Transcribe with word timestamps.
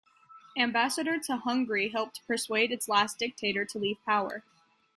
Ambassador 0.57 1.19
to 1.19 1.37
Hungary 1.37 1.89
helped 1.89 2.25
persuade 2.25 2.71
its 2.71 2.89
last 2.89 3.19
dictator 3.19 3.65
to 3.65 3.77
leave 3.77 3.97
power. 4.03 4.43